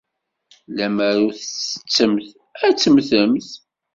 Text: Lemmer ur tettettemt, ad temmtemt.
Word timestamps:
Lemmer 0.75 1.15
ur 1.25 1.33
tettettemt, 1.35 2.27
ad 2.65 2.75
temmtemt. 2.77 3.47